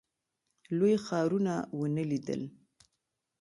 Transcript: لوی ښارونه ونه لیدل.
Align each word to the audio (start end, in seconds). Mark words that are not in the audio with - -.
لوی 0.77 0.95
ښارونه 1.05 1.53
ونه 1.79 2.03
لیدل. 2.11 2.41